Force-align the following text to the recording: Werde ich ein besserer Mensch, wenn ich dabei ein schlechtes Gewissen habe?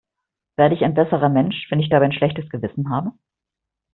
Werde 0.57 0.73
ich 0.73 0.81
ein 0.83 0.95
besserer 0.95 1.29
Mensch, 1.29 1.67
wenn 1.69 1.79
ich 1.79 1.89
dabei 1.89 2.05
ein 2.05 2.11
schlechtes 2.11 2.49
Gewissen 2.49 2.89
habe? 2.89 3.11